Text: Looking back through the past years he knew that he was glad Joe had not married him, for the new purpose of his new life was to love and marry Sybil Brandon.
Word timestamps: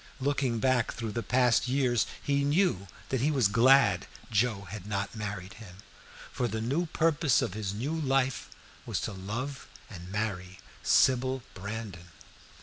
Looking 0.19 0.57
back 0.57 0.93
through 0.93 1.11
the 1.11 1.21
past 1.21 1.67
years 1.67 2.07
he 2.19 2.43
knew 2.43 2.87
that 3.09 3.21
he 3.21 3.29
was 3.29 3.47
glad 3.47 4.07
Joe 4.31 4.61
had 4.71 4.87
not 4.87 5.13
married 5.13 5.53
him, 5.61 5.75
for 6.31 6.47
the 6.47 6.59
new 6.59 6.87
purpose 6.87 7.39
of 7.43 7.53
his 7.53 7.71
new 7.71 7.93
life 7.95 8.49
was 8.87 8.99
to 9.01 9.13
love 9.13 9.67
and 9.91 10.11
marry 10.11 10.57
Sybil 10.81 11.43
Brandon. 11.53 12.07